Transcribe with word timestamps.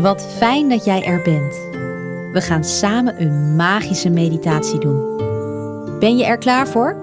Wat 0.00 0.26
fijn 0.36 0.68
dat 0.68 0.84
jij 0.84 1.04
er 1.04 1.22
bent. 1.22 1.54
We 2.32 2.40
gaan 2.40 2.64
samen 2.64 3.22
een 3.22 3.56
magische 3.56 4.10
meditatie 4.10 4.78
doen. 4.78 5.16
Ben 5.98 6.16
je 6.16 6.24
er 6.24 6.38
klaar 6.38 6.68
voor? 6.68 6.96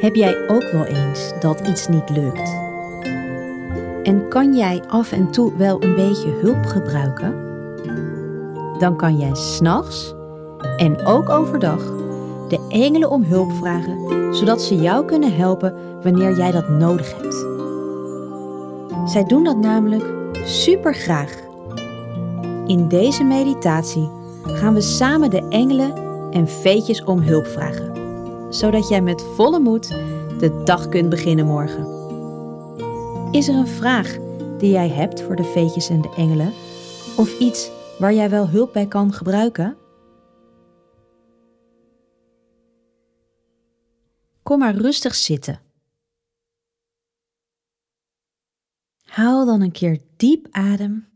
Heb 0.00 0.14
jij 0.14 0.48
ook 0.48 0.70
wel 0.72 0.84
eens 0.84 1.32
dat 1.40 1.68
iets 1.68 1.88
niet 1.88 2.10
lukt? 2.10 2.54
En 4.02 4.28
kan 4.28 4.54
jij 4.54 4.82
af 4.88 5.12
en 5.12 5.30
toe 5.30 5.56
wel 5.56 5.82
een 5.82 5.94
beetje 5.94 6.38
hulp 6.42 6.66
gebruiken? 6.66 7.34
Dan 8.78 8.96
kan 8.96 9.18
jij 9.18 9.34
s'nachts 9.34 10.14
en 10.76 11.06
ook 11.06 11.28
overdag 11.28 11.84
de 12.48 12.66
engelen 12.68 13.10
om 13.10 13.22
hulp 13.22 13.52
vragen, 13.52 14.34
zodat 14.34 14.62
ze 14.62 14.76
jou 14.76 15.04
kunnen 15.04 15.36
helpen 15.36 15.74
wanneer 16.02 16.36
jij 16.36 16.50
dat 16.50 16.68
nodig 16.68 17.16
hebt. 17.16 17.55
Zij 19.04 19.24
doen 19.24 19.44
dat 19.44 19.56
namelijk 19.56 20.04
super 20.44 20.94
graag. 20.94 21.44
In 22.66 22.88
deze 22.88 23.24
meditatie 23.24 24.10
gaan 24.42 24.74
we 24.74 24.80
samen 24.80 25.30
de 25.30 25.48
engelen 25.48 25.94
en 26.30 26.48
veetjes 26.48 27.04
om 27.04 27.20
hulp 27.20 27.46
vragen, 27.46 27.92
zodat 28.54 28.88
jij 28.88 29.02
met 29.02 29.24
volle 29.34 29.58
moed 29.58 29.88
de 30.38 30.62
dag 30.64 30.88
kunt 30.88 31.08
beginnen 31.08 31.46
morgen. 31.46 31.94
Is 33.30 33.48
er 33.48 33.54
een 33.54 33.68
vraag 33.68 34.16
die 34.58 34.70
jij 34.70 34.88
hebt 34.88 35.22
voor 35.22 35.36
de 35.36 35.44
veetjes 35.44 35.88
en 35.88 36.00
de 36.00 36.12
engelen? 36.16 36.52
Of 37.16 37.38
iets 37.38 37.70
waar 37.98 38.14
jij 38.14 38.30
wel 38.30 38.48
hulp 38.48 38.72
bij 38.72 38.86
kan 38.86 39.12
gebruiken? 39.12 39.76
Kom 44.42 44.58
maar 44.58 44.74
rustig 44.74 45.14
zitten. 45.14 45.65
Haal 49.16 49.46
dan 49.46 49.60
een 49.60 49.72
keer 49.72 50.02
diep 50.16 50.46
adem. 50.50 51.08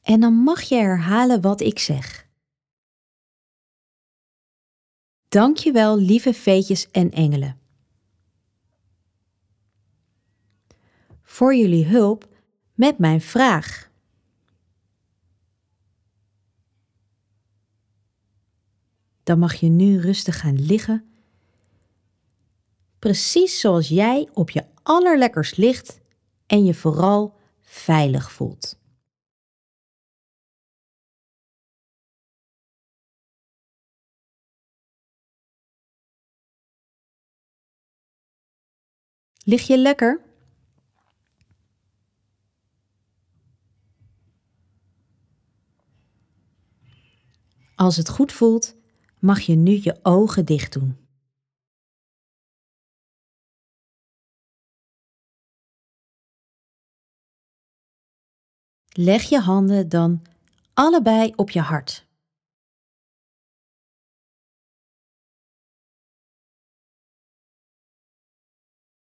En 0.00 0.20
dan 0.20 0.32
mag 0.32 0.62
je 0.62 0.74
herhalen 0.74 1.40
wat 1.40 1.60
ik 1.60 1.78
zeg. 1.78 2.28
Dank 5.28 5.56
je 5.56 5.72
wel, 5.72 5.98
lieve 5.98 6.34
veetjes 6.34 6.90
en 6.90 7.10
engelen. 7.10 7.60
Voor 11.22 11.54
jullie 11.54 11.86
hulp 11.86 12.28
met 12.74 12.98
mijn 12.98 13.20
vraag. 13.20 13.90
Dan 19.22 19.38
mag 19.38 19.54
je 19.54 19.68
nu 19.68 20.00
rustig 20.00 20.40
gaan 20.40 20.60
liggen, 20.60 21.17
precies 22.98 23.60
zoals 23.60 23.88
jij 23.88 24.28
op 24.32 24.50
je 24.50 24.64
allerlekkers 24.82 25.56
ligt 25.56 26.00
en 26.46 26.64
je 26.64 26.74
vooral 26.74 27.34
veilig 27.62 28.32
voelt. 28.32 28.78
Lig 39.44 39.66
je 39.66 39.78
lekker? 39.78 40.20
Als 47.74 47.96
het 47.96 48.08
goed 48.08 48.32
voelt, 48.32 48.76
mag 49.18 49.40
je 49.40 49.54
nu 49.54 49.78
je 49.82 49.98
ogen 50.02 50.44
dicht 50.44 50.72
doen. 50.72 51.07
Leg 59.00 59.22
je 59.22 59.40
handen 59.40 59.88
dan 59.88 60.22
allebei 60.74 61.32
op 61.36 61.50
je 61.50 61.60
hart. 61.60 62.06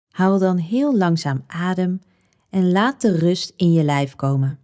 Haal 0.08 0.40
dan 0.40 0.58
heel 0.58 0.98
langzaam 0.98 1.44
adem 1.48 2.02
en 2.50 2.72
laat 2.72 3.02
de 3.02 3.18
rust 3.18 3.54
in 3.56 3.72
je 3.72 3.84
lijf 3.84 4.16
komen. 4.16 4.60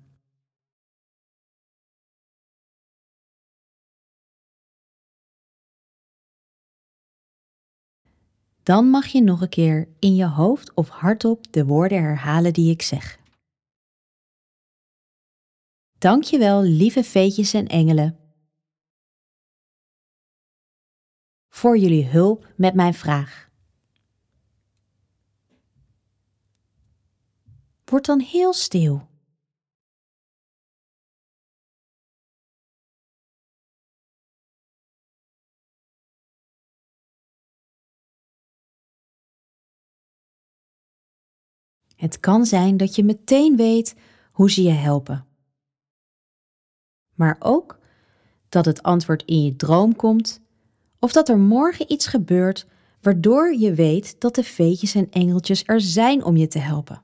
Dan 8.64 8.90
mag 8.90 9.06
je 9.06 9.22
nog 9.22 9.42
een 9.42 9.50
keer 9.50 9.88
in 10.00 10.16
je 10.16 10.28
hoofd 10.28 10.74
of 10.74 10.90
hardop 10.90 11.52
de 11.52 11.66
woorden 11.66 12.02
herhalen 12.02 12.54
die 12.54 12.72
ik 12.72 12.82
zeg. 12.82 13.21
Dankjewel, 16.02 16.62
lieve 16.62 17.04
veetjes 17.04 17.54
en 17.54 17.68
engelen, 17.68 18.20
voor 21.50 21.78
jullie 21.78 22.06
hulp 22.06 22.54
met 22.56 22.74
mijn 22.74 22.94
vraag. 22.94 23.50
Word 27.86 28.06
dan 28.06 28.20
heel 28.20 28.54
stil. 28.54 29.10
Het 41.96 42.20
kan 42.20 42.46
zijn 42.46 42.78
dat 42.78 42.96
je 42.96 43.04
meteen 43.04 43.56
weet 43.56 43.96
hoe 44.32 44.52
ze 44.52 44.62
je 44.62 44.72
helpen. 44.72 45.31
Maar 47.22 47.36
ook 47.40 47.80
dat 48.50 48.66
het 48.66 48.84
antwoord 48.84 49.24
in 49.26 49.44
je 49.44 49.56
droom 49.56 49.96
komt 49.96 50.42
of 51.00 51.12
dat 51.12 51.30
er 51.30 51.38
morgen 51.38 51.92
iets 51.92 52.08
gebeurt 52.08 52.68
waardoor 53.02 53.54
je 53.54 53.74
weet 53.74 54.20
dat 54.20 54.36
de 54.36 54.44
veetjes 54.44 54.96
en 54.96 55.12
engeltjes 55.12 55.64
er 55.66 55.82
zijn 55.82 56.24
om 56.24 56.38
je 56.38 56.48
te 56.48 56.60
helpen. 56.60 57.02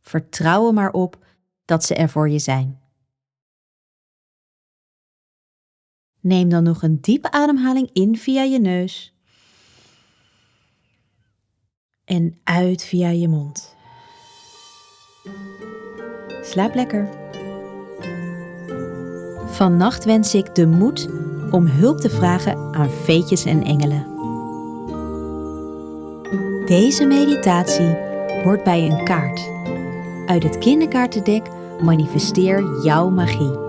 Vertrouw 0.00 0.66
er 0.66 0.74
maar 0.74 0.92
op 0.92 1.24
dat 1.64 1.84
ze 1.84 1.94
er 1.94 2.08
voor 2.08 2.28
je 2.28 2.38
zijn. 2.38 2.80
Neem 6.20 6.48
dan 6.48 6.62
nog 6.62 6.82
een 6.82 7.00
diepe 7.00 7.30
ademhaling 7.30 7.90
in 7.92 8.16
via 8.16 8.42
je 8.42 8.60
neus 8.60 9.14
en 12.04 12.38
uit 12.44 12.82
via 12.82 13.08
je 13.08 13.28
mond. 13.28 13.73
Slaap 16.44 16.74
lekker. 16.74 17.08
Vannacht 19.46 20.04
wens 20.04 20.34
ik 20.34 20.54
de 20.54 20.66
moed 20.66 21.08
om 21.50 21.66
hulp 21.66 22.00
te 22.00 22.10
vragen 22.10 22.74
aan 22.74 22.90
veetjes 22.90 23.44
en 23.44 23.62
engelen. 23.62 24.06
Deze 26.66 27.06
meditatie 27.06 27.96
hoort 28.42 28.64
bij 28.64 28.90
een 28.90 29.04
kaart. 29.04 29.50
Uit 30.26 30.42
het 30.42 30.58
kinderkaartendek 30.58 31.48
manifesteer 31.80 32.82
jouw 32.82 33.10
magie. 33.10 33.63